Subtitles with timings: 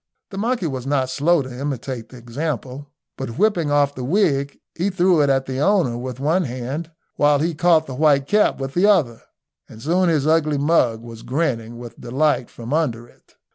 [0.31, 2.87] The monkey was not slow to imitate the example,
[3.19, 7.37] but whipping off the wig, he threw it at the owner with one hand while
[7.37, 9.21] he caught the white cap with the other,
[9.69, 13.35] and soon his ugly mug was grinning with delight from under it.